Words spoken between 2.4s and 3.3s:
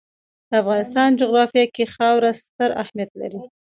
ستر اهمیت